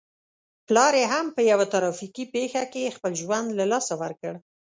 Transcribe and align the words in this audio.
پلار 0.67 0.93
يې 1.01 1.05
هم 1.13 1.25
په 1.35 1.41
يوه 1.51 1.65
ترافيکي 1.73 2.25
پېښه 2.35 2.63
کې 2.73 2.93
خپل 2.95 3.11
ژوند 3.21 3.47
له 3.59 3.65
لاسه 3.71 3.93
ور 4.01 4.13
کړ. 4.21 4.33